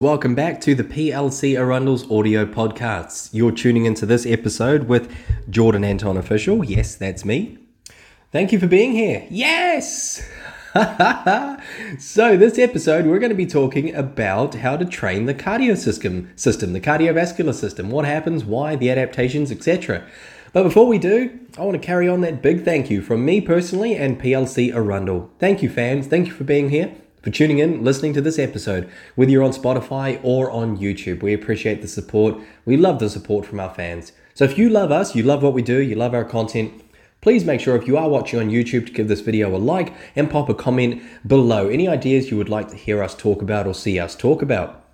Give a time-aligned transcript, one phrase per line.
[0.00, 3.28] Welcome back to the PLC Arundels audio podcasts.
[3.32, 5.14] You're tuning into this episode with
[5.48, 6.64] Jordan Anton Official.
[6.64, 7.58] Yes, that's me.
[8.32, 9.28] Thank you for being here.
[9.30, 10.28] Yes!
[12.00, 16.32] so, this episode, we're going to be talking about how to train the cardio system,
[16.34, 20.04] system, the cardiovascular system, what happens, why, the adaptations, etc.
[20.52, 23.40] But before we do, I want to carry on that big thank you from me
[23.40, 25.30] personally and PLC Arundel.
[25.38, 26.08] Thank you, fans.
[26.08, 29.52] Thank you for being here for tuning in, listening to this episode, whether you're on
[29.52, 31.22] Spotify or on YouTube.
[31.22, 32.36] We appreciate the support.
[32.66, 34.12] We love the support from our fans.
[34.34, 36.83] So if you love us, you love what we do, you love our content,
[37.24, 39.94] please make sure if you are watching on YouTube to give this video a like
[40.14, 41.68] and pop a comment below.
[41.68, 44.84] Any ideas you would like to hear us talk about or see us talk about.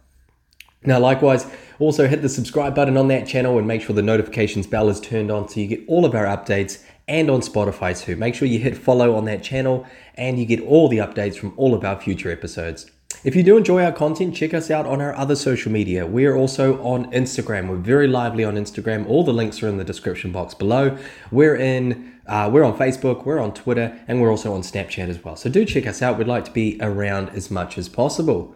[0.84, 1.44] Now, likewise,
[1.80, 5.00] also hit the subscribe button on that channel and make sure the notifications bell is
[5.00, 8.14] turned on so you get all of our updates and on Spotify too.
[8.14, 9.84] Make sure you hit follow on that channel
[10.14, 12.92] and you get all the updates from all of our future episodes.
[13.22, 16.06] If you do enjoy our content, check us out on our other social media.
[16.06, 17.68] We are also on Instagram.
[17.68, 19.06] We're very lively on Instagram.
[19.06, 20.96] All the links are in the description box below.
[21.30, 25.22] We're in uh, we're on Facebook, we're on Twitter, and we're also on Snapchat as
[25.22, 25.36] well.
[25.36, 26.16] So do check us out.
[26.16, 28.54] We'd like to be around as much as possible.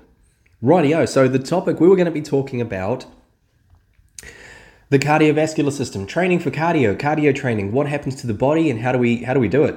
[0.62, 1.06] Rightio.
[1.06, 3.04] So the topic we were going to be talking about
[4.88, 8.92] the cardiovascular system, training for cardio, cardio training, what happens to the body and how
[8.92, 9.76] do we how do we do it?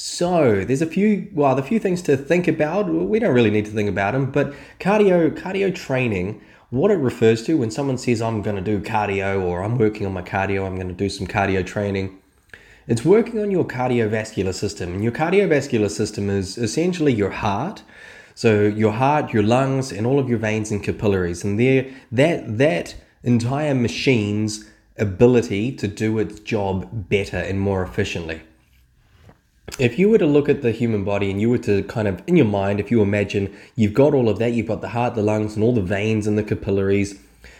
[0.00, 2.88] So there's a few well, the few things to think about.
[2.88, 6.40] We don't really need to think about them, but cardio cardio training,
[6.70, 10.06] what it refers to when someone says I'm going to do cardio or I'm working
[10.06, 12.16] on my cardio, I'm going to do some cardio training.
[12.86, 17.82] It's working on your cardiovascular system, and your cardiovascular system is essentially your heart.
[18.36, 22.58] So your heart, your lungs, and all of your veins and capillaries, and there that
[22.58, 24.64] that entire machine's
[24.96, 28.42] ability to do its job better and more efficiently.
[29.78, 32.20] If you were to look at the human body and you were to kind of,
[32.26, 35.14] in your mind, if you imagine you've got all of that, you've got the heart,
[35.14, 37.16] the lungs, and all the veins and the capillaries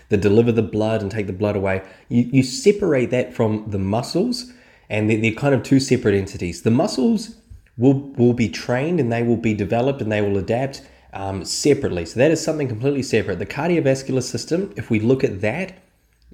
[0.09, 3.79] that deliver the blood and take the blood away, you, you separate that from the
[3.79, 4.53] muscles
[4.91, 6.63] and they're, they're kind of two separate entities.
[6.63, 7.37] The muscles
[7.77, 12.05] will, will be trained and they will be developed and they will adapt um, separately.
[12.05, 13.39] So that is something completely separate.
[13.39, 15.79] The cardiovascular system, if we look at that,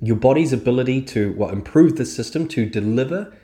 [0.01, 3.37] your body's ability to well, improve the system to deliver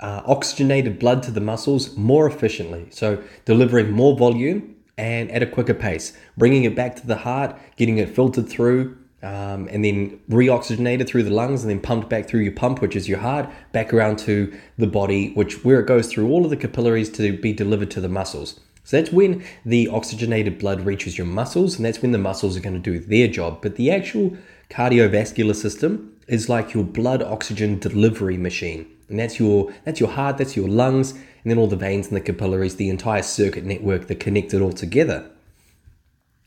[0.00, 2.86] uh, oxygenated blood to the muscles more efficiently.
[2.90, 7.56] So delivering more volume and at a quicker pace, bringing it back to the heart,
[7.76, 12.28] getting it filtered through, um, and then reoxygenated through the lungs, and then pumped back
[12.28, 15.86] through your pump, which is your heart, back around to the body, which where it
[15.86, 18.60] goes through all of the capillaries to be delivered to the muscles.
[18.84, 22.60] So that's when the oxygenated blood reaches your muscles, and that's when the muscles are
[22.60, 23.60] going to do their job.
[23.60, 24.36] But the actual
[24.70, 28.86] cardiovascular system is like your blood oxygen delivery machine.
[29.08, 32.16] And that's your that's your heart, that's your lungs, and then all the veins and
[32.16, 35.30] the capillaries, the entire circuit network that connect it all together.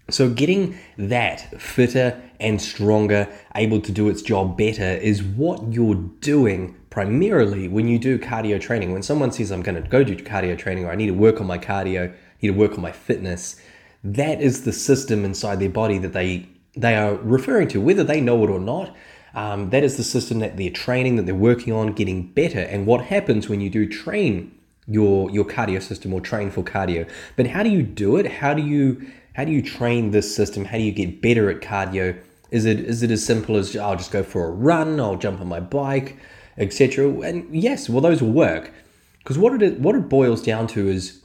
[0.10, 5.96] So getting that fitter and stronger, able to do its job better is what you're
[5.96, 8.92] doing primarily when you do cardio training.
[8.92, 11.40] When someone says I'm going to go do cardio training or I need to work
[11.40, 13.56] on my cardio, I need to work on my fitness.
[14.04, 18.22] That is the system inside their body that they they are referring to, whether they
[18.22, 18.96] know it or not.
[19.34, 22.60] Um, that is the system that they're training, that they're working on getting better.
[22.60, 27.10] And what happens when you do train your your cardio system or train for cardio?
[27.36, 28.28] But how do you do it?
[28.28, 30.66] How do you how do you train this system?
[30.66, 32.20] How do you get better at cardio?
[32.52, 35.40] Is it is it as simple as I'll just go for a run, I'll jump
[35.40, 36.18] on my bike,
[36.58, 37.10] etc.
[37.22, 38.72] And yes, well those will work
[39.20, 41.21] because what it what it boils down to is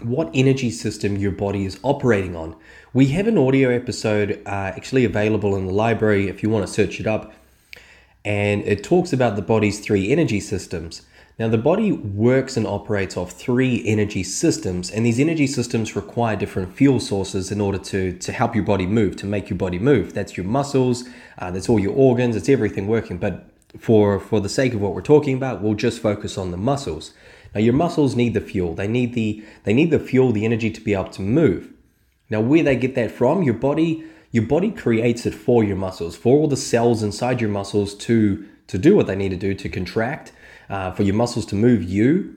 [0.00, 2.56] what energy system your body is operating on.
[2.92, 6.72] We have an audio episode uh, actually available in the library if you want to
[6.72, 7.32] search it up,
[8.24, 11.02] and it talks about the body's three energy systems.
[11.38, 16.34] Now, the body works and operates off three energy systems, and these energy systems require
[16.34, 19.78] different fuel sources in order to, to help your body move, to make your body
[19.78, 20.14] move.
[20.14, 21.04] That's your muscles,
[21.38, 23.18] uh, that's all your organs, it's everything working.
[23.18, 23.48] But
[23.78, 27.12] for, for the sake of what we're talking about, we'll just focus on the muscles.
[27.54, 28.74] Now your muscles need the fuel.
[28.74, 31.72] They need the they need the fuel, the energy to be able to move.
[32.30, 36.16] Now where they get that from, your body your body creates it for your muscles,
[36.16, 39.54] for all the cells inside your muscles to to do what they need to do
[39.54, 40.32] to contract,
[40.68, 42.36] uh, for your muscles to move you.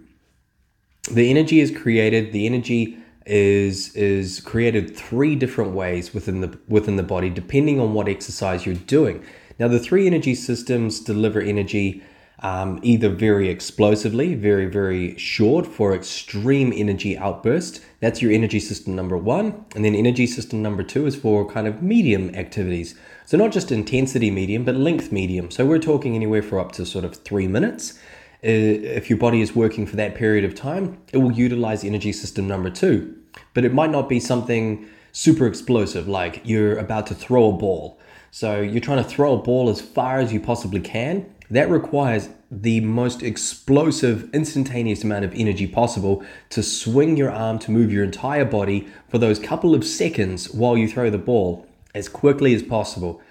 [1.12, 2.32] The energy is created.
[2.32, 7.94] The energy is is created three different ways within the within the body, depending on
[7.94, 9.24] what exercise you're doing.
[9.60, 12.02] Now, the three energy systems deliver energy
[12.42, 17.82] um, either very explosively, very, very short for extreme energy outburst.
[18.00, 19.66] That's your energy system number one.
[19.76, 22.96] And then energy system number two is for kind of medium activities.
[23.26, 25.52] So not just intensity medium, but length medium.
[25.52, 28.00] So we're talking anywhere for up to sort of three minutes.
[28.44, 28.50] Uh,
[28.98, 32.48] if your body is working for that period of time, it will utilize energy system
[32.48, 33.16] number two.
[33.54, 38.00] But it might not be something super explosive, like you're about to throw a ball.
[38.32, 42.30] So you're trying to throw a ball as far as you possibly can that requires
[42.50, 48.06] the most explosive, instantaneous amount of energy possible to swing your arm to move your
[48.06, 52.64] entire body for those couple of seconds while you throw the ball as quickly as
[52.64, 53.22] possible.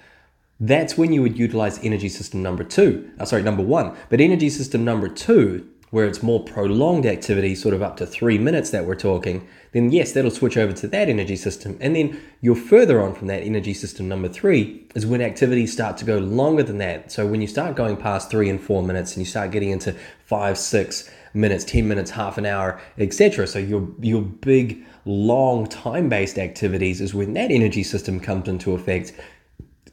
[0.60, 3.10] That's when you would utilize energy system number two.
[3.18, 3.96] Uh, sorry, number one.
[4.10, 8.38] But energy system number two where it's more prolonged activity, sort of up to three
[8.38, 11.76] minutes that we're talking, then yes, that'll switch over to that energy system.
[11.80, 15.96] And then you're further on from that energy system number three is when activities start
[15.98, 17.10] to go longer than that.
[17.10, 19.94] So when you start going past three and four minutes and you start getting into
[20.24, 23.46] five, six minutes, 10 minutes, half an hour, etc.
[23.46, 29.12] So your your big, long time-based activities is when that energy system comes into effect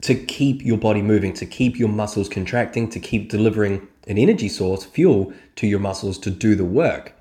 [0.01, 4.50] to keep your body moving, to keep your muscles contracting, to keep delivering an energy
[4.50, 7.13] source, fuel to your muscles to do the work.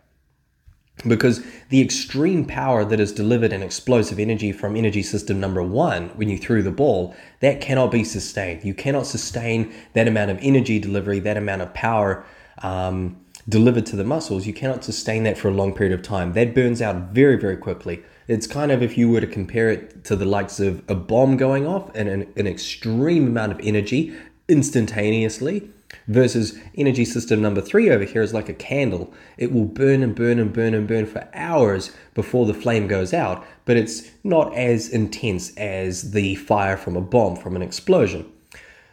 [1.07, 6.09] Because the extreme power that is delivered in explosive energy from energy system number one
[6.11, 8.65] when you threw the ball, that cannot be sustained.
[8.65, 12.25] You cannot sustain that amount of energy delivery, that amount of power
[12.63, 14.47] um, delivered to the muscles.
[14.47, 16.33] You cannot sustain that for a long period of time.
[16.33, 18.03] That burns out very, very quickly.
[18.27, 21.37] It's kind of if you were to compare it to the likes of a bomb
[21.37, 24.17] going off and an, an extreme amount of energy
[24.49, 25.71] instantaneously
[26.09, 29.13] versus energy system number three over here is like a candle.
[29.39, 33.13] It will burn and burn and burn and burn for hours before the flame goes
[33.15, 38.31] out, but it's not as intense as the fire from a bomb, from an explosion.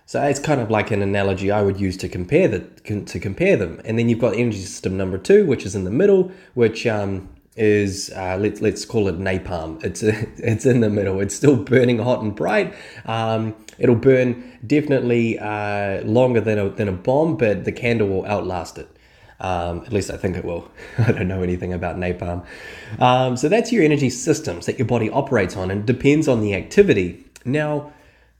[0.05, 3.55] So it's kind of like an analogy I would use to compare the to compare
[3.55, 3.81] them.
[3.85, 7.29] And then you've got energy system number two, which is in the middle, which um,
[7.55, 9.83] is uh, let's let's call it napalm.
[9.83, 11.19] It's a, it's in the middle.
[11.19, 12.73] It's still burning hot and bright.
[13.05, 18.25] Um, it'll burn definitely uh, longer than a than a bomb, but the candle will
[18.25, 18.89] outlast it.
[19.39, 20.71] Um, at least I think it will.
[20.97, 22.45] I don't know anything about napalm.
[22.99, 26.53] Um, so that's your energy systems that your body operates on, and depends on the
[26.55, 27.25] activity.
[27.45, 27.91] Now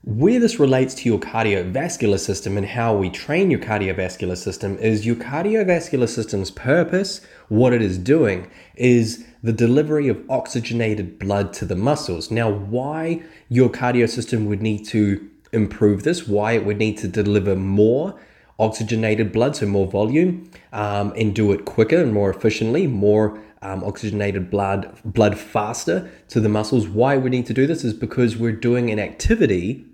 [0.04, 5.06] where this relates to your cardiovascular system and how we train your cardiovascular system is
[5.06, 11.64] your cardiovascular system's purpose, what it is doing, is the delivery of oxygenated blood to
[11.64, 12.30] the muscles.
[12.30, 17.08] Now, why your cardio system would need to improve this, why it would need to
[17.08, 18.20] deliver more
[18.58, 23.82] oxygenated blood, so more volume, um, and do it quicker and more efficiently, more um,
[23.82, 26.86] oxygenated blood blood faster to the muscles.
[26.86, 29.86] Why we need to do this is because we're doing an activity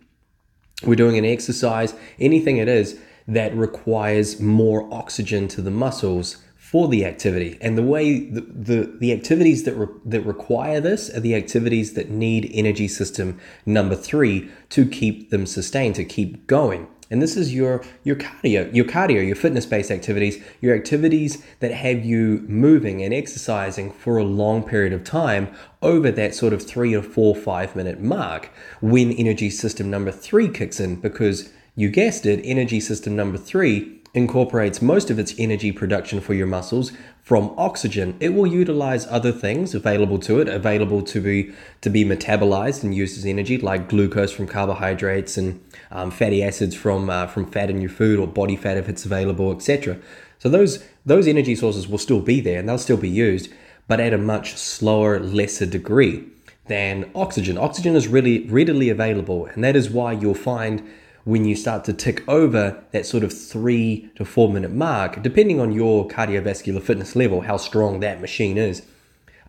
[0.82, 2.99] we're doing an exercise, anything it is
[3.29, 7.59] that requires more oxygen to the muscles for the activity.
[7.61, 11.94] And the way the, the, the activities that, re, that require this are the activities
[11.94, 16.87] that need energy system number three to keep them sustained, to keep going.
[17.11, 22.05] And this is your your cardio, your cardio, your fitness-based activities, your activities that have
[22.05, 25.53] you moving and exercising for a long period of time
[25.83, 30.49] over that sort of three or four, five minute mark when energy system number three
[30.49, 35.71] kicks in, because you guessed it, energy system number three incorporates most of its energy
[35.71, 36.93] production for your muscles
[37.23, 38.17] from oxygen.
[38.19, 42.95] It will utilize other things available to it, available to be to be metabolized and
[42.95, 47.71] used as energy, like glucose from carbohydrates and um, fatty acids from uh, from fat
[47.71, 49.99] in your food or body fat if it's available, etc.
[50.39, 53.51] So those those energy sources will still be there and they'll still be used,
[53.89, 56.25] but at a much slower, lesser degree
[56.67, 57.59] than oxygen.
[57.59, 60.89] Oxygen is really readily available, and that is why you'll find
[61.25, 65.61] when you start to tick over that sort of three to four minute mark, depending
[65.61, 68.82] on your cardiovascular fitness level, how strong that machine is,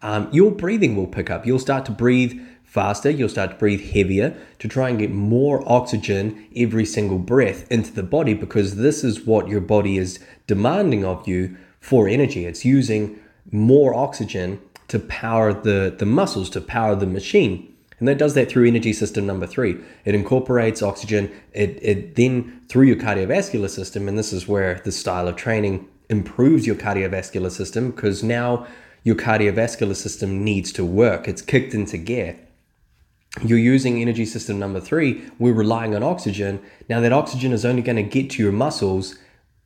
[0.02, 1.46] um, your breathing will pick up.
[1.46, 2.40] You'll start to breathe
[2.72, 7.70] faster, you'll start to breathe heavier to try and get more oxygen every single breath
[7.70, 12.46] into the body because this is what your body is demanding of you for energy.
[12.46, 13.20] It's using
[13.52, 17.68] more oxygen to power the, the muscles, to power the machine.
[18.00, 19.76] And that does that through energy system number three.
[20.06, 21.30] It incorporates oxygen.
[21.52, 25.90] It, it then through your cardiovascular system, and this is where the style of training
[26.08, 28.66] improves your cardiovascular system because now
[29.04, 31.28] your cardiovascular system needs to work.
[31.28, 32.40] It's kicked into gear.
[33.40, 35.24] You're using energy system number three.
[35.40, 36.62] We're relying on oxygen.
[36.90, 39.16] Now that oxygen is only going to get to your muscles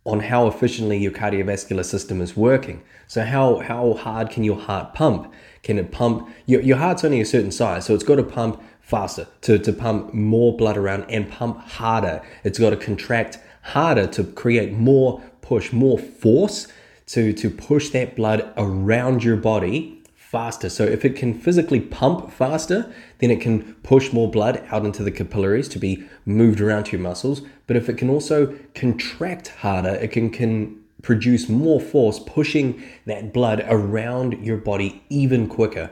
[0.05, 2.83] on how efficiently your cardiovascular system is working.
[3.07, 5.33] So how how hard can your heart pump?
[5.63, 6.29] Can it pump?
[6.45, 9.73] Your, your heart's only a certain size, so it's got to pump faster, to, to
[9.73, 12.21] pump more blood around and pump harder.
[12.43, 16.67] It's got to contract harder to create more push, more force
[17.07, 19.94] to, to push that blood around your body
[20.35, 20.69] faster.
[20.69, 25.01] So if it can physically pump faster, then it can push more blood out into
[25.01, 27.41] the capillaries to be moved around to your muscles.
[27.67, 33.31] But if it can also contract harder, it can, can produce more force, pushing that
[33.31, 35.89] blood around your body even quicker.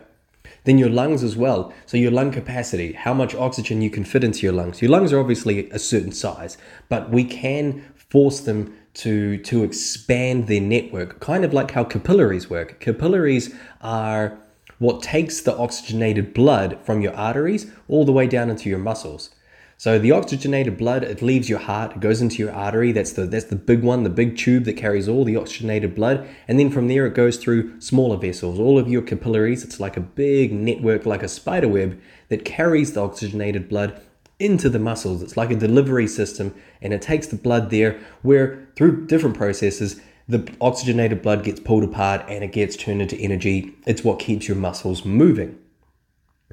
[0.66, 1.74] Then your lungs as well.
[1.86, 4.82] So your lung capacity, how much oxygen you can fit into your lungs.
[4.82, 6.58] Your lungs are obviously a certain size,
[6.90, 12.50] but we can force them to to expand their network, kind of like how capillaries
[12.50, 12.80] work.
[12.80, 14.38] Capillaries are
[14.80, 19.30] what takes the oxygenated blood from your arteries all the way down into your muscles.
[19.78, 22.92] So the oxygenated blood, it leaves your heart, it goes into your artery.
[22.92, 26.28] That's the that's the big one, the big tube that carries all the oxygenated blood,
[26.48, 28.60] and then from there it goes through smaller vessels.
[28.60, 32.94] All of your capillaries, it's like a big network, like a spider web that carries
[32.94, 34.00] the oxygenated blood
[34.40, 35.22] into the muscles.
[35.22, 40.02] It's like a delivery system, and it takes the blood there where through different processes
[40.28, 43.74] the oxygenated blood gets pulled apart and it gets turned into energy.
[43.86, 45.60] It's what keeps your muscles moving.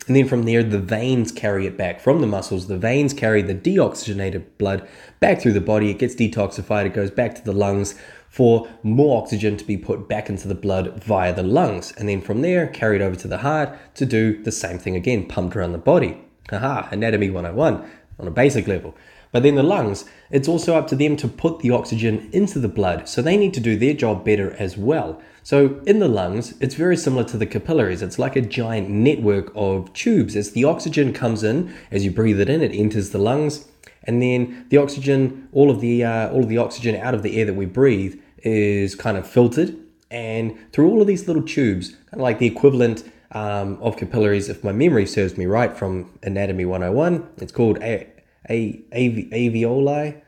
[0.06, 2.66] And then from there, the veins carry it back from the muscles.
[2.66, 4.88] The veins carry the deoxygenated blood
[5.20, 5.90] back through the body.
[5.90, 6.86] It gets detoxified.
[6.86, 7.94] It goes back to the lungs
[8.28, 11.92] for more oxygen to be put back into the blood via the lungs.
[11.92, 15.28] And then from there, carried over to the heart to do the same thing again,
[15.28, 16.24] pumped around the body.
[16.52, 18.94] Aha, anatomy 101 on a basic level.
[19.32, 22.68] But then the lungs, it's also up to them to put the oxygen into the
[22.68, 23.08] blood.
[23.08, 25.20] So they need to do their job better as well.
[25.42, 28.02] So in the lungs, it's very similar to the capillaries.
[28.02, 30.34] It's like a giant network of tubes.
[30.34, 33.68] As the oxygen comes in, as you breathe it in, it enters the lungs.
[34.04, 37.38] And then the oxygen, all of the uh, all of the oxygen out of the
[37.38, 39.76] air that we breathe is kind of filtered.
[40.10, 44.48] And through all of these little tubes, kind of like the equivalent um, of capillaries,
[44.48, 47.28] if my memory serves me right from Anatomy 101.
[47.38, 48.06] It's called a,
[48.48, 50.20] a, a, alveoli.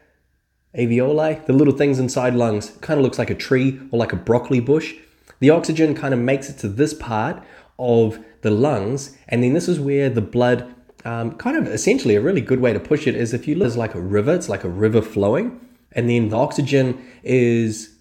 [0.76, 4.16] Alveoli, the little things inside lungs, kind of looks like a tree or like a
[4.16, 4.94] broccoli bush.
[5.40, 7.42] The oxygen kind of makes it to this part
[7.78, 10.72] of the lungs, and then this is where the blood,
[11.04, 13.68] um, kind of essentially a really good way to push it is if you look,
[13.68, 15.60] it's like a river, it's like a river flowing,
[15.92, 17.91] and then the oxygen is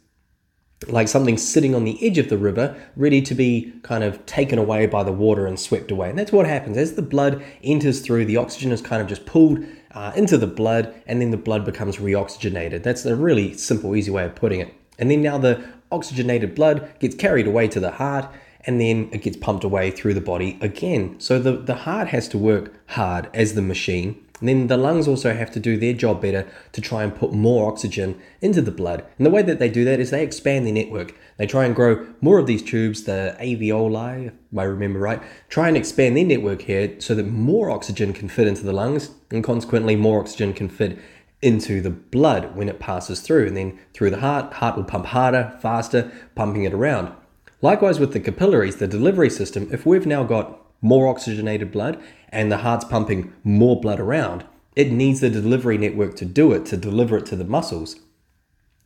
[0.88, 4.58] like something sitting on the edge of the river, ready to be kind of taken
[4.58, 6.10] away by the water and swept away.
[6.10, 9.26] And that's what happens as the blood enters through, the oxygen is kind of just
[9.26, 12.84] pulled uh, into the blood, and then the blood becomes reoxygenated.
[12.84, 14.74] That's a really simple, easy way of putting it.
[14.98, 18.28] And then now the oxygenated blood gets carried away to the heart,
[18.66, 21.20] and then it gets pumped away through the body again.
[21.20, 25.08] So the, the heart has to work hard as the machine and then the lungs
[25.08, 28.72] also have to do their job better to try and put more oxygen into the
[28.72, 29.06] blood.
[29.18, 31.16] And the way that they do that is they expand their network.
[31.38, 35.68] They try and grow more of these tubes, the alveoli, if I remember right, try
[35.68, 39.44] and expand their network here so that more oxygen can fit into the lungs and
[39.44, 40.98] consequently more oxygen can fit
[41.44, 43.48] into the blood when it passes through.
[43.48, 47.14] And then through the heart, heart will pump harder, faster, pumping it around.
[47.62, 52.52] Likewise with the capillaries, the delivery system, if we've now got more oxygenated blood and
[52.52, 54.46] the heart's pumping more blood around,
[54.76, 57.98] it needs the delivery network to do it, to deliver it to the muscles.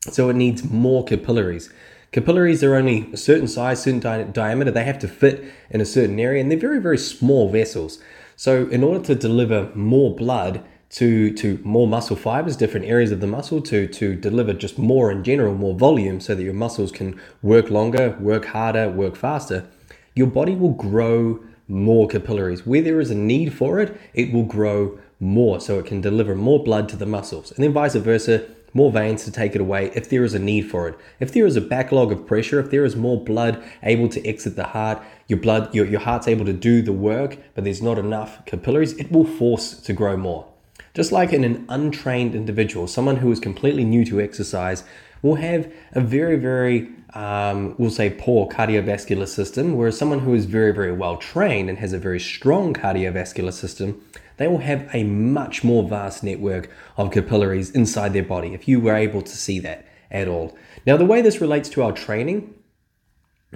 [0.02, 1.72] So it needs more capillaries.
[2.12, 4.72] Capillaries are only a certain size, certain di- diameter.
[4.72, 8.00] They have to fit in a certain area, and they're very, very small vessels.
[8.36, 13.20] So, in order to deliver more blood to to more muscle fibers, different areas of
[13.20, 16.92] the muscle, to to deliver just more in general, more volume, so that your muscles
[16.92, 19.68] can work longer, work harder, work faster,
[20.16, 22.66] your body will grow more capillaries.
[22.66, 26.36] Where there is a need for it, it will grow more so it can deliver
[26.36, 27.52] more blood to the muscles.
[27.52, 30.70] And then vice versa, more veins to take it away if there is a need
[30.70, 30.98] for it.
[31.20, 34.58] If there is a backlog of pressure, if there is more blood able to exit
[34.58, 37.98] the heart, your blood, your, your heart's able to do the work, but there's not
[37.98, 40.46] enough capillaries, it will force to grow more.
[40.94, 44.84] Just like in an untrained individual, someone who is completely new to exercise
[45.22, 50.46] will have a very, very um, we'll say poor cardiovascular system, whereas someone who is
[50.46, 54.04] very, very well trained and has a very strong cardiovascular system,
[54.38, 58.82] they will have a much more vast network of capillaries inside their body if you
[58.82, 60.58] were able to see that at all.
[60.86, 62.54] Now, the way this relates to our training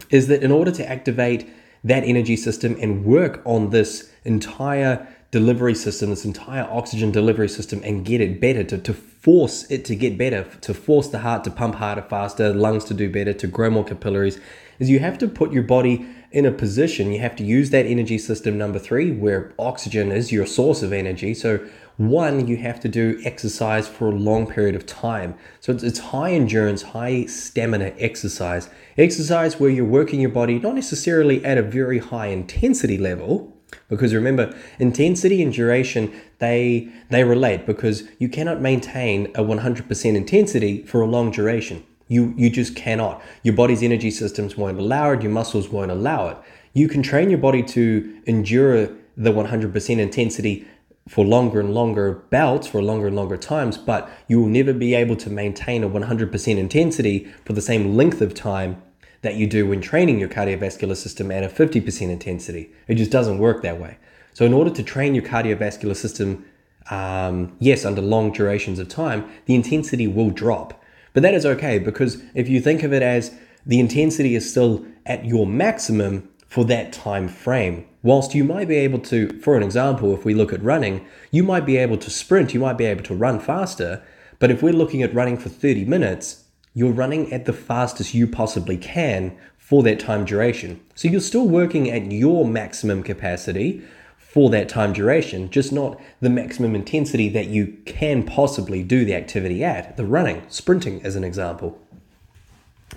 [0.10, 1.50] is that in order to activate
[1.84, 7.81] that energy system and work on this entire delivery system, this entire oxygen delivery system,
[7.83, 11.43] and get it better, to, to force it to get better, to force the heart
[11.43, 14.39] to pump harder, faster, lungs to do better, to grow more capillaries,
[14.79, 17.86] is you have to put your body in a position, you have to use that
[17.86, 21.33] energy system number three, where oxygen is your source of energy.
[21.33, 21.59] So,
[21.98, 25.36] one, you have to do exercise for a long period of time.
[25.59, 28.69] So, it's, it's high endurance, high stamina exercise.
[28.98, 34.14] Exercise where you're working your body not necessarily at a very high intensity level, because
[34.14, 41.02] remember intensity and duration they they relate because you cannot maintain a 100% intensity for
[41.02, 43.22] a long duration You, you just cannot.
[43.44, 46.38] Your body's energy systems won't allow it, your muscles won't allow it.
[46.74, 50.68] You can train your body to endure the 100% intensity
[51.08, 54.94] for longer and longer bouts for longer and longer times, but you will never be
[54.96, 58.82] able to maintain a 100% intensity for the same length of time
[59.22, 62.72] that you do when training your cardiovascular system at a 50% intensity.
[62.88, 63.98] It just doesn't work that way.
[64.34, 66.46] So, in order to train your cardiovascular system,
[66.90, 70.82] um, yes, under long durations of time, the intensity will drop.
[71.14, 73.34] But that is okay because if you think of it as
[73.66, 77.86] the intensity is still at your maximum for that time frame.
[78.02, 81.44] Whilst you might be able to, for an example, if we look at running, you
[81.44, 84.02] might be able to sprint, you might be able to run faster.
[84.40, 88.28] But if we're looking at running for 30 minutes, you're running at the fastest you
[88.28, 90.80] possibly can for that time duration.
[90.96, 93.84] So you're still working at your maximum capacity
[94.18, 99.16] for that time duration, just not the maximum intensity that you can possibly do the
[99.16, 101.80] activity at, the running, sprinting as an example.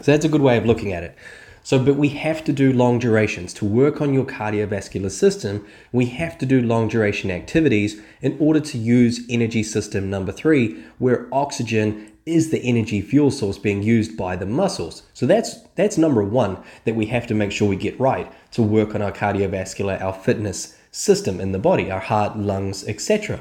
[0.03, 1.17] So that's a good way of looking at it.
[1.65, 5.65] So, but we have to do long durations to work on your cardiovascular system.
[5.93, 10.83] We have to do long duration activities in order to use energy system number three,
[10.99, 15.03] where oxygen is the energy fuel source being used by the muscles.
[15.13, 18.63] So that's that's number one that we have to make sure we get right to
[18.63, 23.41] work on our cardiovascular, our fitness system in the body, our heart, lungs, etc.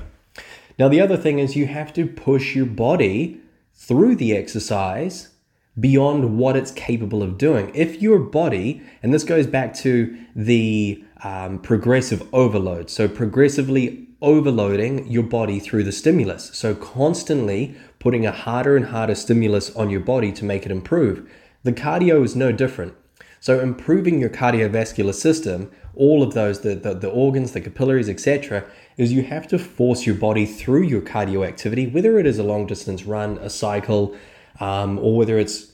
[0.80, 3.40] Now the other thing is you have to push your body
[3.74, 5.30] through the exercise
[5.80, 7.72] beyond what it's capable of doing.
[7.74, 15.08] If your body, and this goes back to the um, progressive overload, so progressively overloading
[15.08, 16.52] your body through the stimulus.
[16.54, 21.30] So constantly putting a harder and harder stimulus on your body to make it improve.
[21.64, 22.94] The cardio is no different.
[23.40, 28.66] So improving your cardiovascular system, all of those, the, the, the organs, the capillaries, etc.,
[28.98, 32.44] is you have to force your body through your cardio activity, whether it is a
[32.44, 34.16] long distance run, a cycle,
[34.60, 35.74] um, or whether it's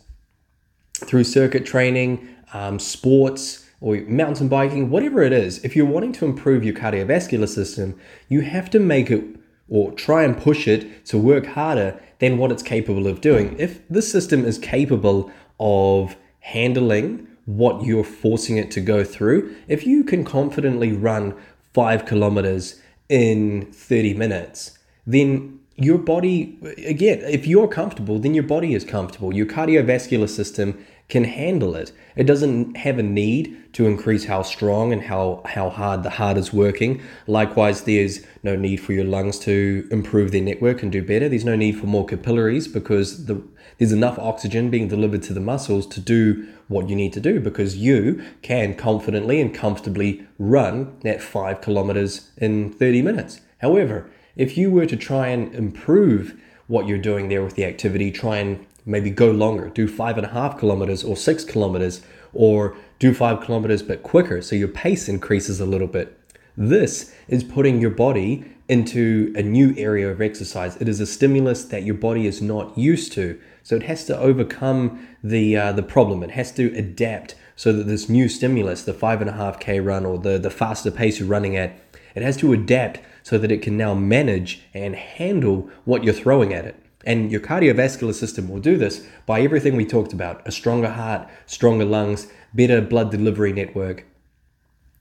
[0.94, 6.26] through circuit training, um, sports, or mountain biking, whatever it is, if you're wanting to
[6.26, 9.24] improve your cardiovascular system, you have to make it
[9.70, 13.56] or try and push it to work harder than what it's capable of doing.
[13.60, 19.86] If the system is capable of handling what you're forcing it to go through, if
[19.86, 21.36] you can confidently run
[21.74, 28.74] five kilometers in 30 minutes, then your body, again, if you're comfortable, then your body
[28.74, 29.34] is comfortable.
[29.34, 31.94] Your cardiovascular system can handle it.
[32.18, 36.36] It doesn't have a need to increase how strong and how, how hard the heart
[36.36, 37.02] is working.
[37.28, 41.30] Likewise, there's no need for your lungs to improve their network and do better.
[41.30, 43.42] There's no need for more capillaries because the,
[43.78, 47.40] there's enough oxygen being delivered to the muscles to do what you need to do
[47.40, 53.40] because you can confidently and comfortably run that five kilometers in 30 minutes.
[53.60, 58.12] However, if you were to try and improve what you're doing there with the activity,
[58.12, 62.02] try and maybe go longer, do five and a half kilometers or six kilometers,
[62.34, 66.18] or do five kilometers but quicker so your pace increases a little bit.
[66.56, 70.76] This is putting your body into a new area of exercise.
[70.78, 73.40] It is a stimulus that your body is not used to.
[73.64, 76.24] So it has to overcome the uh, the problem.
[76.24, 79.80] It has to adapt so that this new stimulus, the five and a half k
[79.80, 81.78] run or the the faster pace you're running at,
[82.16, 86.54] it has to adapt so that it can now manage and handle what you're throwing
[86.54, 86.76] at it.
[87.08, 91.30] And your cardiovascular system will do this by everything we talked about a stronger heart,
[91.46, 94.06] stronger lungs, better blood delivery network,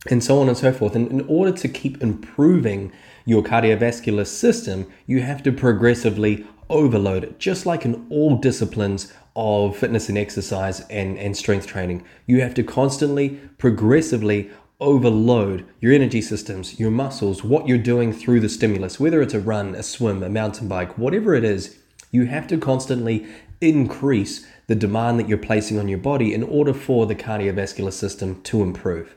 [0.09, 0.95] and so on and so forth.
[0.95, 2.93] And in order to keep improving
[3.25, 9.77] your cardiovascular system, you have to progressively overload it, just like in all disciplines of
[9.77, 12.05] fitness and exercise and, and strength training.
[12.25, 18.39] You have to constantly, progressively overload your energy systems, your muscles, what you're doing through
[18.39, 21.79] the stimulus, whether it's a run, a swim, a mountain bike, whatever it is,
[22.17, 23.27] you have to constantly
[23.61, 28.43] increase the demand that you're placing on your body in order for the cardiovascular system
[28.43, 29.15] to improve.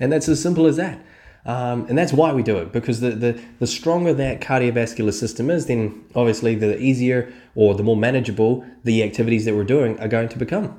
[0.00, 1.04] And that's as simple as that.
[1.44, 5.48] Um, and that's why we do it because the, the, the stronger that cardiovascular system
[5.48, 10.08] is, then obviously the easier or the more manageable the activities that we're doing are
[10.08, 10.78] going to become.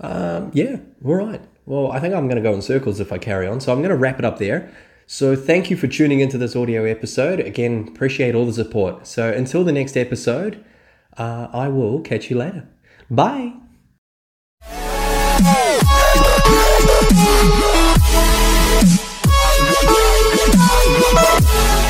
[0.00, 1.40] Um, yeah, all right.
[1.64, 3.60] Well, I think I'm going to go in circles if I carry on.
[3.60, 4.70] So I'm going to wrap it up there.
[5.06, 7.40] So thank you for tuning into this audio episode.
[7.40, 9.06] Again, appreciate all the support.
[9.06, 10.64] So until the next episode,
[11.16, 12.68] uh, I will catch you later.
[13.10, 13.54] Bye.